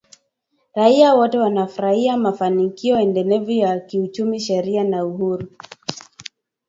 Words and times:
raia 0.75 1.13
wote 1.13 1.37
wanafurahia 1.37 2.17
mafanikio 2.17 2.99
endelevu 2.99 3.51
ya 3.51 3.79
kiuchumi, 3.79 4.39
sheria 4.39 4.83
na 4.83 5.05
uhuru 5.05 5.47